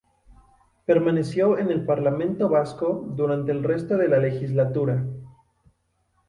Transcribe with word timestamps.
Permaneció 0.87 1.59
en 1.59 1.69
el 1.69 1.85
Parlamento 1.85 2.49
Vasco 2.49 3.05
durante 3.15 3.51
el 3.51 3.63
resto 3.63 3.97
de 3.97 4.07
la 4.07 4.17
legislatura. 4.17 5.05